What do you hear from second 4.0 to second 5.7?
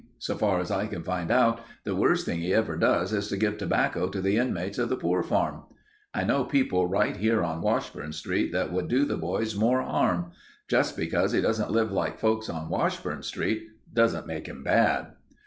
to the inmates of the Poor Farm.